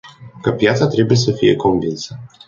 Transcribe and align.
Că 0.41 0.51
piața 0.51 0.87
trebuie 0.87 1.17
să 1.17 1.31
fie 1.31 1.55
convinsă. 1.55 2.19